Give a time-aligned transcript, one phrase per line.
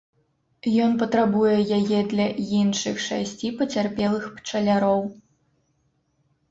[0.85, 2.27] Ён патрабуе яе для
[2.61, 5.01] іншых шасці пацярпелых пчаляроў.